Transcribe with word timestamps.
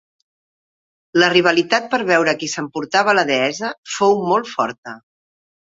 La 1.23 1.29
rivalitat 1.33 1.85
per 1.93 2.01
veure 2.09 2.35
qui 2.41 2.49
s'emportava 2.55 3.17
la 3.21 3.29
deessa 3.35 3.71
fou 3.99 4.21
molt 4.33 4.55
forta. 4.57 5.01